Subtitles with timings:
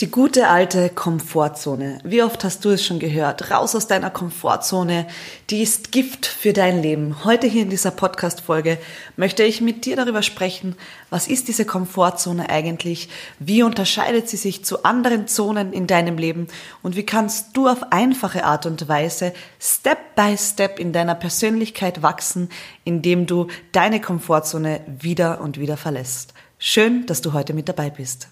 [0.00, 2.00] Die gute alte Komfortzone.
[2.04, 3.50] Wie oft hast du es schon gehört?
[3.50, 5.06] Raus aus deiner Komfortzone.
[5.48, 7.24] Die ist Gift für dein Leben.
[7.24, 8.76] Heute hier in dieser Podcast-Folge
[9.16, 10.76] möchte ich mit dir darüber sprechen.
[11.08, 13.08] Was ist diese Komfortzone eigentlich?
[13.38, 16.48] Wie unterscheidet sie sich zu anderen Zonen in deinem Leben?
[16.82, 22.02] Und wie kannst du auf einfache Art und Weise Step by Step in deiner Persönlichkeit
[22.02, 22.50] wachsen,
[22.84, 26.34] indem du deine Komfortzone wieder und wieder verlässt?
[26.58, 28.28] Schön, dass du heute mit dabei bist.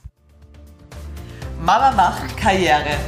[1.64, 2.98] Mama macht Karriere.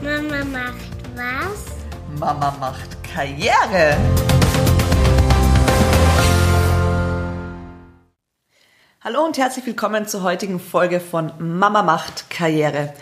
[0.00, 1.74] Mama macht was?
[2.16, 3.96] Mama macht Karriere.
[9.00, 12.94] Hallo und herzlich willkommen zur heutigen Folge von Mama macht Karriere.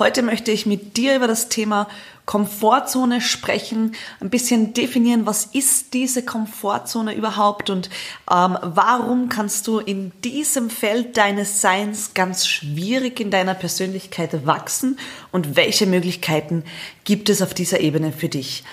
[0.00, 1.86] Heute möchte ich mit dir über das Thema
[2.24, 7.90] Komfortzone sprechen, ein bisschen definieren, was ist diese Komfortzone überhaupt und
[8.30, 14.98] ähm, warum kannst du in diesem Feld deines Seins ganz schwierig in deiner Persönlichkeit wachsen
[15.32, 16.64] und welche Möglichkeiten
[17.04, 18.64] gibt es auf dieser Ebene für dich.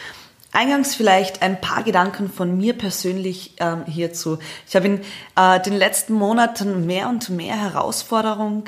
[0.54, 4.40] Eingangs vielleicht ein paar Gedanken von mir persönlich ähm, hierzu.
[4.66, 5.02] Ich habe in
[5.36, 8.64] äh, den letzten Monaten mehr und mehr Herausforderung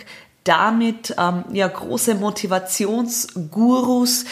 [0.50, 4.26] damit ähm, ja große Motivationsgurus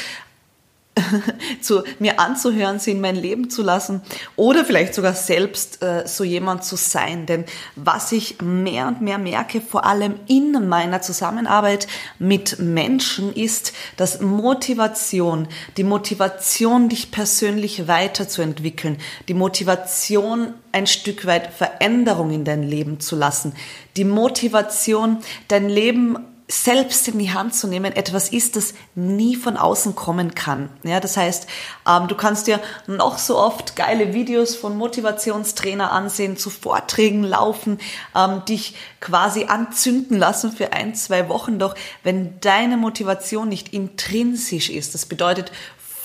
[1.62, 4.02] zu mir anzuhören, sie in mein Leben zu lassen
[4.36, 7.26] oder vielleicht sogar selbst äh, so jemand zu sein.
[7.26, 7.45] Denn
[7.76, 11.88] was ich mehr und mehr merke, vor allem in meiner Zusammenarbeit
[12.20, 21.53] mit Menschen, ist, dass Motivation, die Motivation, dich persönlich weiterzuentwickeln, die Motivation, ein Stück weit
[21.53, 23.53] Veränderung in dein Leben zu lassen,
[23.95, 26.18] die Motivation, dein Leben
[26.50, 30.70] selbst in die Hand zu nehmen, etwas ist, das nie von außen kommen kann.
[30.84, 31.45] Ja, das heißt,
[31.86, 37.80] ähm, du kannst dir noch so oft geile Videos von Motivationstrainer ansehen, zu Vorträgen laufen,
[38.16, 41.59] ähm, dich quasi anzünden lassen für ein, zwei Wochen.
[41.59, 45.52] Doch wenn deine Motivation nicht intrinsisch ist, das bedeutet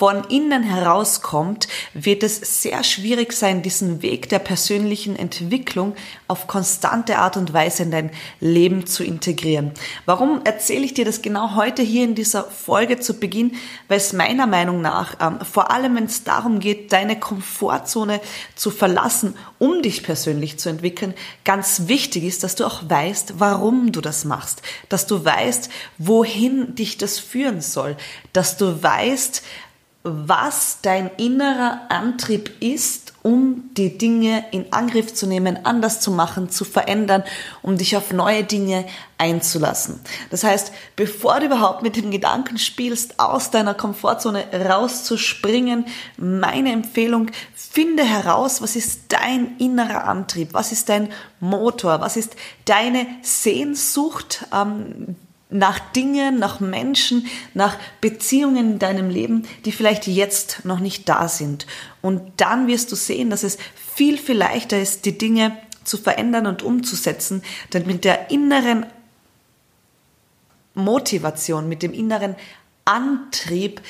[0.02, 5.94] von innen herauskommt, wird es sehr schwierig sein, diesen Weg der persönlichen Entwicklung
[6.26, 9.70] auf konstante Art und Weise in dein Leben zu integrieren.
[10.04, 13.52] Warum erzähle ich dir das genau heute hier in dieser Folge zu Beginn?
[13.86, 18.20] Weil es meiner Meinung nach, ähm, vor allem wenn es darum geht, deine Komfortzone
[18.56, 21.14] zu verlassen, um dich persönlich zu entwickeln,
[21.44, 26.74] ganz wichtig ist, dass du auch weißt, warum du das machst, dass du weißt, wohin
[26.74, 27.96] dich das führen soll,
[28.32, 29.44] dass du weißt,
[30.04, 36.50] was dein innerer Antrieb ist, um die Dinge in Angriff zu nehmen, anders zu machen,
[36.50, 37.22] zu verändern,
[37.62, 38.84] um dich auf neue Dinge
[39.16, 40.00] einzulassen.
[40.30, 45.86] Das heißt, bevor du überhaupt mit dem Gedanken spielst, aus deiner Komfortzone rauszuspringen,
[46.16, 51.08] meine Empfehlung, finde heraus, was ist dein innerer Antrieb, was ist dein
[51.38, 52.34] Motor, was ist
[52.64, 55.14] deine Sehnsucht, ähm,
[55.52, 61.28] nach Dingen, nach Menschen, nach Beziehungen in deinem Leben, die vielleicht jetzt noch nicht da
[61.28, 61.66] sind.
[62.00, 63.58] Und dann wirst du sehen, dass es
[63.94, 67.42] viel, viel leichter ist, die Dinge zu verändern und umzusetzen,
[67.72, 68.86] denn mit der inneren
[70.74, 72.34] Motivation, mit dem inneren
[72.84, 73.82] Antrieb,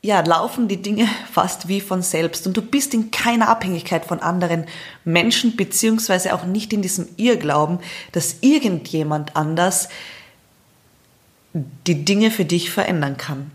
[0.00, 4.20] ja, laufen die Dinge fast wie von selbst und du bist in keiner Abhängigkeit von
[4.20, 4.66] anderen
[5.04, 7.78] Menschen, beziehungsweise auch nicht in diesem Irrglauben,
[8.12, 9.88] dass irgendjemand anders
[11.54, 13.50] die Dinge für dich verändern kann.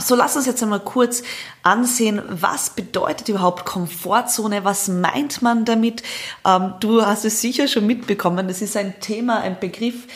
[0.00, 1.22] So lass uns jetzt einmal kurz
[1.62, 6.02] ansehen, was bedeutet überhaupt Komfortzone, was meint man damit?
[6.46, 10.06] Ähm, du hast es sicher schon mitbekommen, das ist ein Thema, ein Begriff,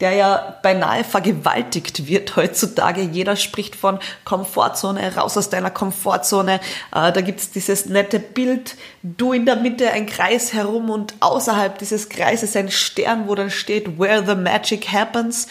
[0.00, 3.02] der ja beinahe vergewaltigt wird heutzutage.
[3.02, 6.56] Jeder spricht von Komfortzone, raus aus deiner Komfortzone.
[6.92, 11.78] Äh, da gibt's dieses nette Bild, du in der Mitte, ein Kreis herum und außerhalb
[11.78, 15.46] dieses Kreises ein Stern, wo dann steht, where the magic happens.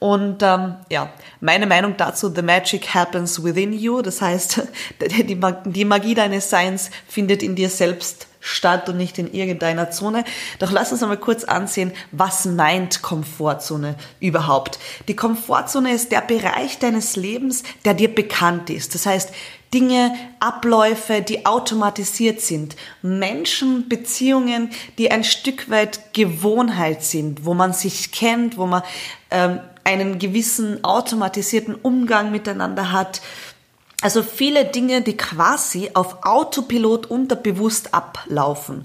[0.00, 1.10] Und ähm, ja,
[1.40, 4.00] meine Meinung dazu, the magic happens within you.
[4.00, 4.62] Das heißt,
[5.64, 10.24] die Magie deines Seins findet in dir selbst statt und nicht in irgendeiner Zone.
[10.60, 14.78] Doch lass uns einmal kurz ansehen, was meint Komfortzone überhaupt.
[15.08, 18.94] Die Komfortzone ist der Bereich deines Lebens, der dir bekannt ist.
[18.94, 19.32] Das heißt,
[19.74, 22.76] Dinge, Abläufe, die automatisiert sind.
[23.02, 28.82] Menschen, Beziehungen, die ein Stück weit Gewohnheit sind, wo man sich kennt, wo man
[29.30, 33.22] ähm, einen gewissen automatisierten Umgang miteinander hat.
[34.02, 38.84] Also viele Dinge, die quasi auf Autopilot unterbewusst ablaufen.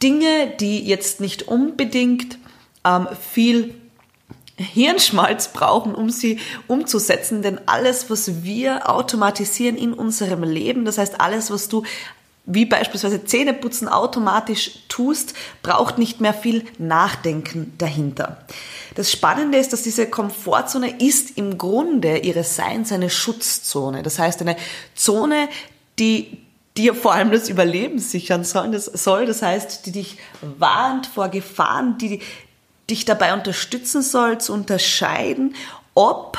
[0.00, 2.38] Dinge, die jetzt nicht unbedingt
[2.84, 3.74] ähm, viel
[4.54, 6.38] Hirnschmalz brauchen, um sie
[6.68, 11.82] umzusetzen, denn alles, was wir automatisieren in unserem Leben, das heißt alles, was du
[12.50, 18.38] wie beispielsweise Zähneputzen automatisch tust, braucht nicht mehr viel Nachdenken dahinter.
[18.94, 24.02] Das Spannende ist, dass diese Komfortzone ist im Grunde ihres Seins eine Schutzzone.
[24.02, 24.56] Das heißt, eine
[24.94, 25.50] Zone,
[25.98, 26.38] die
[26.78, 28.70] dir vor allem das Überleben sichern soll.
[28.70, 29.26] Das, soll.
[29.26, 32.22] das heißt, die dich warnt vor Gefahren, die
[32.88, 35.54] dich dabei unterstützen soll, zu unterscheiden,
[35.94, 36.38] ob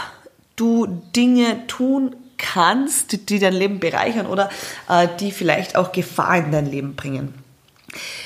[0.55, 4.49] du Dinge tun kannst, die dein Leben bereichern oder
[4.89, 7.35] äh, die vielleicht auch Gefahr in dein Leben bringen.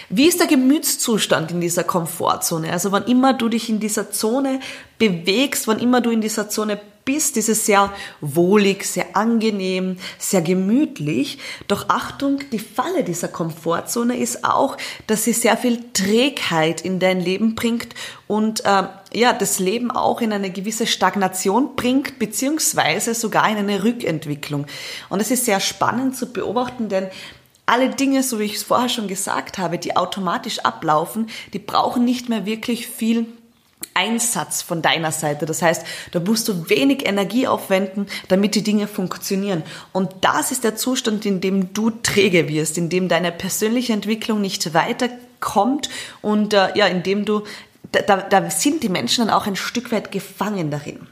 [0.10, 2.72] Wie ist der Gemütszustand in dieser Komfortzone?
[2.72, 4.60] Also wann immer du dich in dieser Zone
[4.98, 7.92] bewegst, wann immer du in dieser Zone bist, ist es sehr
[8.22, 11.40] wohlig, sehr angenehm, sehr gemütlich.
[11.68, 14.78] Doch Achtung, die Falle dieser Komfortzone ist auch,
[15.08, 17.94] dass sie sehr viel Trägheit in dein Leben bringt
[18.28, 18.84] und äh,
[19.14, 24.66] ja, das Leben auch in eine gewisse Stagnation bringt, beziehungsweise sogar in eine Rückentwicklung.
[25.10, 27.10] Und es ist sehr spannend zu beobachten, denn
[27.66, 32.04] alle Dinge, so wie ich es vorher schon gesagt habe, die automatisch ablaufen, die brauchen
[32.04, 33.28] nicht mehr wirklich viel
[33.94, 35.46] Einsatz von deiner Seite.
[35.46, 39.64] Das heißt, da musst du wenig Energie aufwenden, damit die Dinge funktionieren.
[39.92, 44.42] Und das ist der Zustand, in dem du träge wirst, in dem deine persönliche Entwicklung
[44.42, 45.90] nicht weiterkommt
[46.22, 47.44] und äh, ja, in dem du,
[47.92, 51.08] da, da sind die Menschen dann auch ein Stück weit gefangen darin.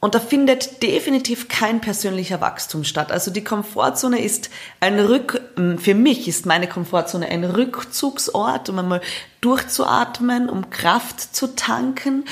[0.00, 3.10] Und da findet definitiv kein persönlicher Wachstum statt.
[3.10, 4.48] Also die Komfortzone ist
[4.78, 9.00] ein Rück, ähm, für mich ist meine Komfortzone ein Rückzugsort, um einmal
[9.40, 12.24] durchzuatmen, um Kraft zu tanken,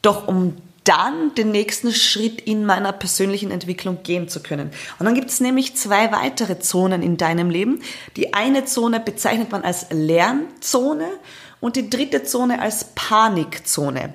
[0.00, 4.70] doch um dann den nächsten Schritt in meiner persönlichen Entwicklung gehen zu können.
[4.98, 7.82] Und dann gibt es nämlich zwei weitere Zonen in deinem Leben.
[8.16, 11.08] Die eine Zone bezeichnet man als Lernzone
[11.60, 14.14] und die dritte Zone als Panikzone.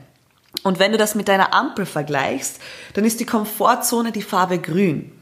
[0.68, 2.60] Und wenn du das mit deiner Ampel vergleichst,
[2.94, 5.14] dann ist die Komfortzone die Farbe grün,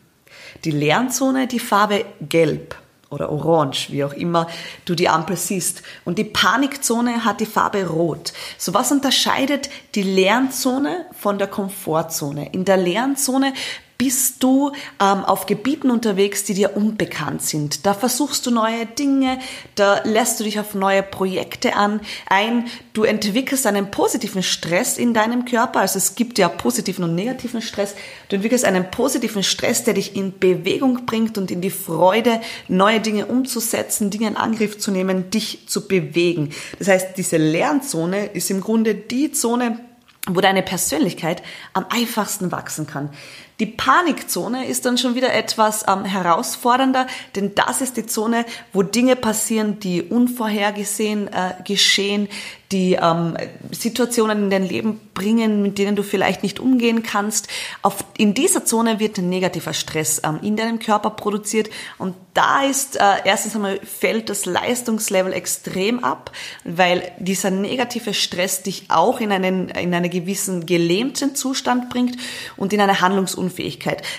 [0.63, 2.75] die Lernzone die Farbe gelb
[3.12, 4.47] oder orange, wie auch immer
[4.86, 5.83] du die Ampel siehst.
[6.03, 8.33] Und die Panikzone hat die Farbe rot.
[8.57, 12.50] So was unterscheidet die Lernzone von der Komfortzone?
[12.51, 13.53] In der Lernzone
[13.97, 17.86] bist du ähm, auf Gebieten unterwegs, die dir unbekannt sind.
[17.86, 19.39] Da versuchst du neue Dinge,
[19.75, 22.68] da lässt du dich auf neue Projekte an, ein.
[22.94, 25.80] Du entwickelst einen positiven Stress in deinem Körper.
[25.80, 27.95] Also es gibt ja positiven und negativen Stress.
[28.30, 33.00] Du entwickelst einen positiven Stress, der dich in Bewegung bringt und in die Freude, neue
[33.00, 36.51] Dinge umzusetzen, Dinge in Angriff zu nehmen, dich zu bewegen.
[36.80, 39.80] Das heißt, diese Lernzone ist im Grunde die Zone,
[40.27, 41.44] wo deine Persönlichkeit
[41.74, 43.09] am einfachsten wachsen kann.
[43.60, 48.84] Die Panikzone ist dann schon wieder etwas ähm, herausfordernder, denn das ist die Zone, wo
[48.84, 52.28] Dinge passieren, die unvorhergesehen äh, geschehen,
[52.72, 53.38] die ähm,
[53.72, 57.48] Situationen in dein Leben bringen, mit denen du vielleicht nicht umgehen kannst.
[57.81, 62.63] Auf, in dieser Zone wird ein negativer Stress ähm, in deinem Körper produziert und da
[62.63, 66.31] ist äh, erstens einmal fällt das Leistungslevel extrem ab,
[66.66, 72.18] weil dieser negative Stress dich auch in einen in einen gewissen gelähmten Zustand bringt
[72.58, 73.44] und in eine Handlungsunfähigkeit.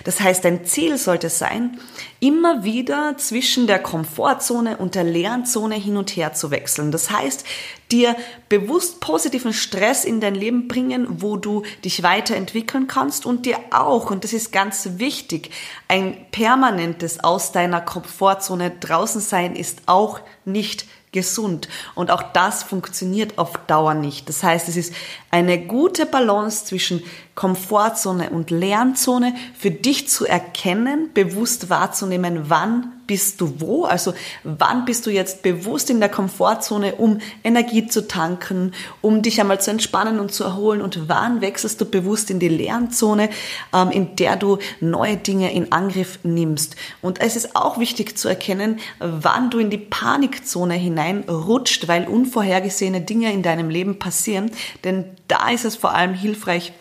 [0.04, 1.78] Das heißt, dein Ziel sollte sein,
[2.20, 6.92] immer wieder zwischen der Komfortzone und der Lernzone hin und her zu wechseln.
[6.92, 7.44] Das heißt,
[7.92, 8.16] dir
[8.48, 14.10] bewusst positiven Stress in dein Leben bringen, wo du dich weiterentwickeln kannst und dir auch,
[14.10, 15.50] und das ist ganz wichtig,
[15.88, 21.68] ein permanentes aus deiner Komfortzone draußen sein ist auch nicht gesund.
[21.94, 24.28] Und auch das funktioniert auf Dauer nicht.
[24.28, 24.92] Das heißt, es ist
[25.30, 27.02] eine gute Balance zwischen
[27.36, 33.84] Komfortzone und Lernzone für dich zu erkennen, bewusst wahrzunehmen, wann bist du wo?
[33.84, 38.72] Also wann bist du jetzt bewusst in der Komfortzone, um Energie zu tanken,
[39.02, 40.80] um dich einmal zu entspannen und zu erholen?
[40.80, 43.28] Und wann wechselst du bewusst in die Lernzone,
[43.72, 46.74] ähm, in der du neue Dinge in Angriff nimmst?
[47.02, 53.02] Und es ist auch wichtig zu erkennen, wann du in die Panikzone hineinrutscht, weil unvorhergesehene
[53.02, 54.50] Dinge in deinem Leben passieren.
[54.84, 56.72] Denn da ist es vor allem hilfreich,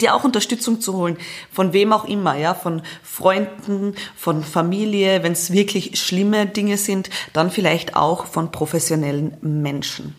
[0.00, 1.16] dir auch Unterstützung zu holen,
[1.52, 7.10] von wem auch immer, ja, von Freunden, von Familie, wenn es wirklich schlimme Dinge sind,
[7.32, 10.14] dann vielleicht auch von professionellen Menschen.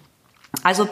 [0.63, 0.87] Also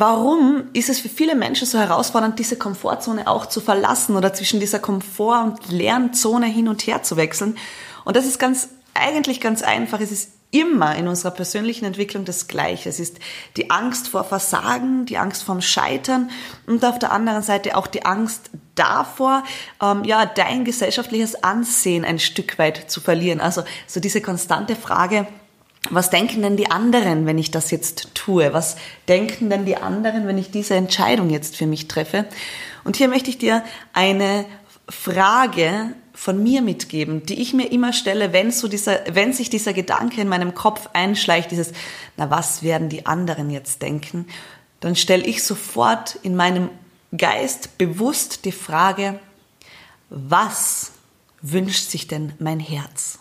[0.00, 4.60] Warum ist es für viele Menschen so herausfordernd, diese Komfortzone auch zu verlassen oder zwischen
[4.60, 7.56] dieser Komfort- und Lernzone hin und her zu wechseln?
[8.04, 9.98] Und das ist ganz, eigentlich ganz einfach.
[9.98, 12.88] Es ist immer in unserer persönlichen Entwicklung das Gleiche.
[12.88, 13.18] Es ist
[13.56, 16.30] die Angst vor Versagen, die Angst vorm Scheitern
[16.66, 19.44] und auf der anderen Seite auch die Angst davor,
[19.82, 23.40] ähm, ja, dein gesellschaftliches Ansehen ein Stück weit zu verlieren.
[23.40, 25.26] Also so diese konstante Frage,
[25.90, 28.52] was denken denn die anderen, wenn ich das jetzt tue?
[28.52, 28.76] Was
[29.06, 32.26] denken denn die anderen, wenn ich diese Entscheidung jetzt für mich treffe?
[32.84, 33.62] Und hier möchte ich dir
[33.92, 34.44] eine
[34.88, 39.72] Frage von mir mitgeben, die ich mir immer stelle, wenn so dieser, wenn sich dieser
[39.72, 41.72] Gedanke in meinem Kopf einschleicht, dieses,
[42.16, 44.26] na was werden die anderen jetzt denken,
[44.80, 46.70] dann stelle ich sofort in meinem
[47.16, 49.20] Geist bewusst die Frage,
[50.10, 50.90] was
[51.40, 53.20] wünscht sich denn mein Herz?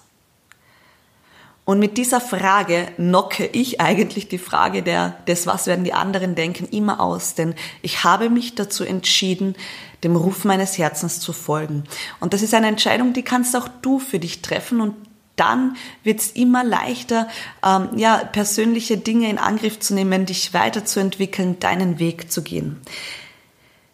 [1.67, 6.33] Und mit dieser Frage knocke ich eigentlich die Frage der, des, was werden die anderen
[6.33, 7.35] denken, immer aus.
[7.35, 9.53] Denn ich habe mich dazu entschieden,
[10.01, 11.83] dem Ruf meines Herzens zu folgen.
[12.21, 14.95] Und das ist eine Entscheidung, die kannst auch du für dich treffen und
[15.35, 17.27] dann wird es immer leichter,
[17.61, 22.79] ähm, ja, persönliche Dinge in Angriff zu nehmen, dich weiterzuentwickeln, deinen Weg zu gehen.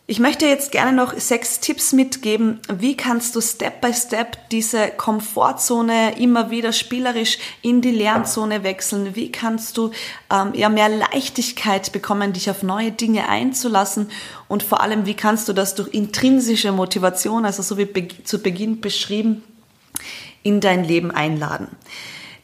[0.05, 4.89] Ich möchte jetzt gerne noch sechs Tipps mitgeben, wie kannst du Step by Step diese
[4.89, 9.15] Komfortzone immer wieder spielerisch in die Lernzone wechseln?
[9.15, 9.91] Wie kannst du
[10.29, 14.09] ähm, ja mehr Leichtigkeit bekommen, dich auf neue Dinge einzulassen?
[14.49, 17.87] Und vor allem, wie kannst du das durch intrinsische Motivation, also so wie
[18.25, 19.41] zu Beginn beschrieben,
[20.43, 21.69] in dein Leben einladen?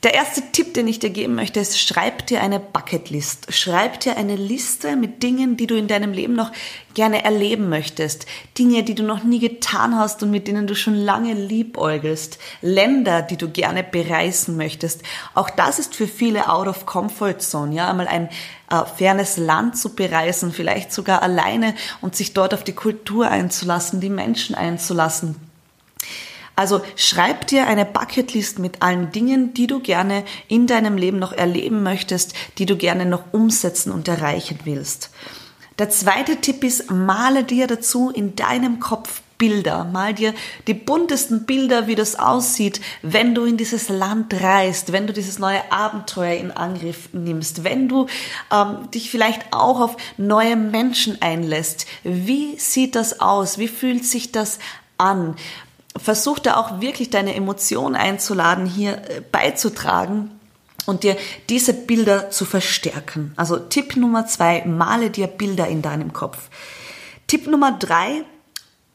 [0.01, 3.53] Der erste Tipp, den ich dir geben möchte, ist, schreib dir eine Bucketlist.
[3.53, 6.53] Schreib dir eine Liste mit Dingen, die du in deinem Leben noch
[6.93, 8.25] gerne erleben möchtest.
[8.57, 12.39] Dinge, die du noch nie getan hast und mit denen du schon lange liebäugelst.
[12.61, 15.03] Länder, die du gerne bereisen möchtest.
[15.35, 17.75] Auch das ist für viele out of comfort zone.
[17.75, 18.29] Ja, einmal ein
[18.71, 23.99] äh, fernes Land zu bereisen, vielleicht sogar alleine und sich dort auf die Kultur einzulassen,
[23.99, 25.48] die Menschen einzulassen
[26.59, 31.31] also schreib dir eine Bucketlist mit allen Dingen, die du gerne in deinem Leben noch
[31.31, 35.09] erleben möchtest, die du gerne noch umsetzen und erreichen willst.
[35.79, 39.85] Der zweite Tipp ist, male dir dazu in deinem Kopf Bilder.
[39.85, 40.33] Mal dir
[40.67, 45.39] die buntesten Bilder, wie das aussieht, wenn du in dieses Land reist, wenn du dieses
[45.39, 48.07] neue Abenteuer in Angriff nimmst, wenn du
[48.51, 51.85] ähm, dich vielleicht auch auf neue Menschen einlässt.
[52.03, 53.57] Wie sieht das aus?
[53.57, 54.59] Wie fühlt sich das
[54.97, 55.37] an?
[55.97, 60.31] Versuch da auch wirklich deine Emotionen einzuladen, hier äh, beizutragen
[60.85, 61.17] und dir
[61.49, 63.33] diese Bilder zu verstärken.
[63.35, 66.49] Also Tipp Nummer zwei, male dir Bilder in deinem Kopf.
[67.27, 68.23] Tipp Nummer drei,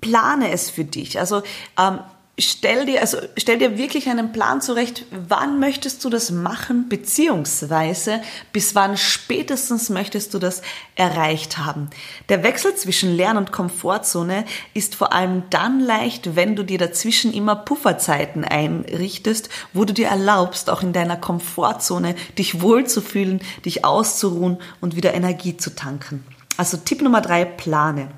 [0.01, 1.19] plane es für dich.
[1.19, 1.43] Also
[1.79, 2.01] ähm,
[2.39, 8.21] stell dir, also stell dir wirklich einen Plan zurecht, wann möchtest du das machen, beziehungsweise
[8.53, 10.63] bis wann spätestens möchtest du das
[10.97, 11.91] erreicht haben.
[12.29, 17.33] Der Wechsel zwischen Lern- und Komfortzone ist vor allem dann leicht, wenn du dir dazwischen
[17.33, 24.59] immer Pufferzeiten einrichtest, wo du dir erlaubst, auch in deiner Komfortzone dich wohlzufühlen, dich auszuruhen
[24.81, 26.25] und wieder Energie zu tanken.
[26.57, 28.09] Also Tipp Nummer drei, plane.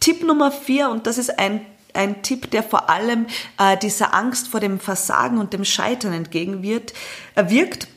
[0.00, 3.26] Tipp Nummer vier, und das ist ein ein Tipp, der vor allem
[3.58, 6.94] äh, dieser Angst vor dem Versagen und dem Scheitern entgegenwirkt.
[7.34, 7.88] Äh, wirkt.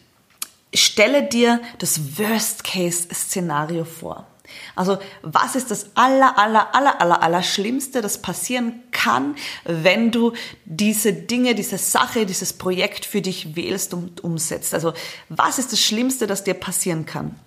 [0.73, 4.27] Stelle dir das Worst-Case-Szenario vor.
[4.75, 9.35] Also was ist das aller, aller, aller, aller, aller Schlimmste, das passieren kann,
[9.65, 10.33] wenn du
[10.65, 14.73] diese Dinge, diese Sache, dieses Projekt für dich wählst und umsetzt?
[14.73, 14.93] Also
[15.29, 17.39] was ist das Schlimmste, das dir passieren kann?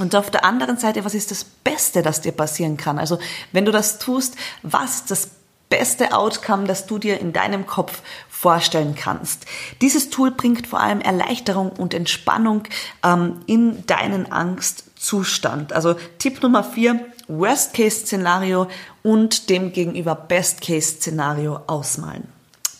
[0.00, 2.98] Und auf der anderen Seite, was ist das Beste, das dir passieren kann?
[2.98, 3.18] Also
[3.52, 5.28] wenn du das tust, was ist das
[5.72, 9.46] beste Outcome, das du dir in deinem Kopf vorstellen kannst.
[9.80, 12.64] Dieses Tool bringt vor allem Erleichterung und Entspannung
[13.02, 15.72] ähm, in deinen Angstzustand.
[15.72, 18.68] Also Tipp Nummer vier, Worst-Case-Szenario
[19.02, 22.28] und dem gegenüber Best-Case-Szenario ausmalen.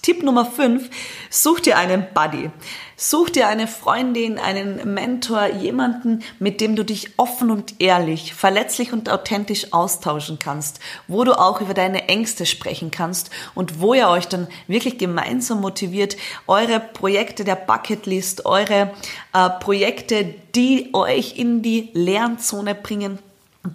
[0.02, 0.90] Tipp Nummer 5,
[1.30, 2.50] such dir einen Buddy.
[2.96, 8.92] Such dir eine Freundin, einen Mentor, jemanden, mit dem du dich offen und ehrlich, verletzlich
[8.92, 14.08] und authentisch austauschen kannst, wo du auch über deine Ängste sprechen kannst und wo ihr
[14.08, 16.16] euch dann wirklich gemeinsam motiviert,
[16.48, 18.92] eure Projekte der Bucketlist, eure
[19.32, 23.20] äh, Projekte, die euch in die Lernzone bringen,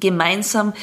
[0.02, 0.74] gemeinsam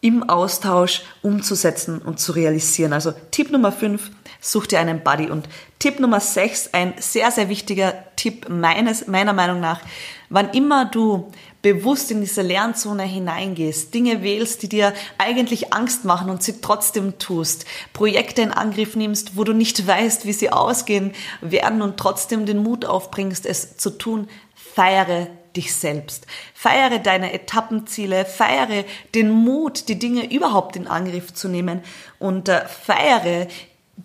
[0.00, 2.92] im Austausch umzusetzen und zu realisieren.
[2.92, 4.10] Also Tipp Nummer 5,
[4.40, 5.30] such dir einen Buddy.
[5.30, 5.48] Und
[5.78, 9.80] Tipp Nummer 6, ein sehr, sehr wichtiger Tipp meines, meiner Meinung nach,
[10.28, 16.30] wann immer du bewusst in diese Lernzone hineingehst, Dinge wählst, die dir eigentlich Angst machen
[16.30, 21.12] und sie trotzdem tust, Projekte in Angriff nimmst, wo du nicht weißt, wie sie ausgehen
[21.40, 26.26] werden und trotzdem den Mut aufbringst, es zu tun, feiere dich selbst.
[26.54, 28.84] Feiere deine Etappenziele, feiere
[29.14, 31.82] den Mut, die Dinge überhaupt in Angriff zu nehmen
[32.18, 33.48] und äh, feiere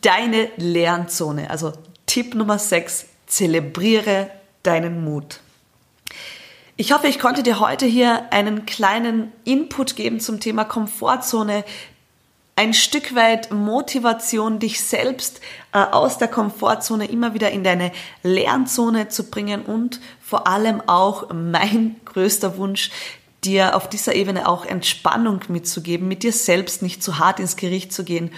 [0.01, 1.49] deine Lernzone.
[1.49, 1.73] Also
[2.05, 4.29] Tipp Nummer 6, zelebriere
[4.63, 5.39] deinen Mut.
[6.77, 11.63] Ich hoffe, ich konnte dir heute hier einen kleinen Input geben zum Thema Komfortzone,
[12.55, 15.41] ein Stück weit Motivation, dich selbst
[15.73, 17.91] äh, aus der Komfortzone immer wieder in deine
[18.23, 19.99] Lernzone zu bringen und
[20.31, 22.89] vor allem auch mein größter Wunsch,
[23.43, 27.91] dir auf dieser Ebene auch Entspannung mitzugeben, mit dir selbst nicht zu hart ins Gericht
[27.91, 28.31] zu gehen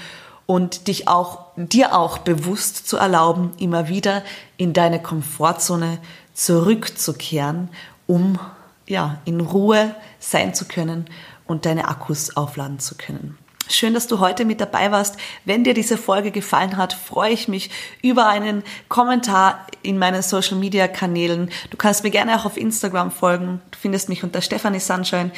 [0.48, 4.24] und dich auch, dir auch bewusst zu erlauben, immer wieder
[4.58, 6.00] in deine Komfortzone
[6.34, 7.70] zurückzukehren,
[8.08, 8.40] um
[8.88, 11.06] ja, in Ruhe sein zu können
[11.46, 13.38] und deine Akkus aufladen zu können.
[13.70, 15.16] Schön, dass du heute mit dabei warst.
[15.46, 17.70] Wenn dir diese Folge gefallen hat, freue ich mich
[18.02, 21.50] über einen Kommentar in meinen Social Media Kanälen.
[21.70, 23.62] Du kannst mir gerne auch auf Instagram folgen.
[23.72, 25.32] Du findest mich unter Stephanie Sunshine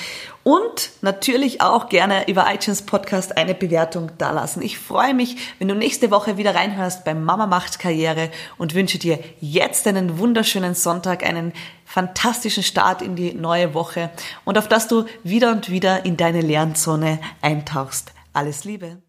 [0.44, 4.64] und natürlich auch gerne über iTunes Podcast eine Bewertung dalassen.
[4.64, 8.98] Ich freue mich, wenn du nächste Woche wieder reinhörst beim Mama macht Karriere und wünsche
[8.98, 11.54] dir jetzt einen wunderschönen Sonntag, einen
[11.96, 14.10] fantastischen Start in die neue Woche
[14.44, 18.12] und auf dass du wieder und wieder in deine Lernzone eintauchst.
[18.34, 19.05] Alles Liebe.